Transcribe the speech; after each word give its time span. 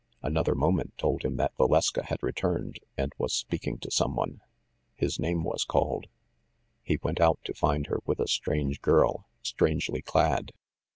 Another 0.23 0.55
mo 0.55 0.71
ment 0.71 0.97
told 0.97 1.21
him 1.23 1.35
that 1.35 1.55
Valeska 1.59 2.05
had 2.05 2.23
returned 2.23 2.79
and 2.97 3.13
was 3.19 3.35
speaking 3.35 3.77
to 3.77 3.91
some 3.91 4.15
one. 4.15 4.41
His 4.95 5.19
name 5.19 5.43
was 5.43 5.63
called. 5.63 6.07
He 6.81 6.97
went 7.03 7.19
out, 7.21 7.37
to 7.43 7.53
find 7.53 7.85
her 7.85 7.99
with 8.03 8.19
a 8.19 8.27
strange 8.27 8.81
girl, 8.81 9.27
strangely 9.43 10.01
clad. 10.01 10.53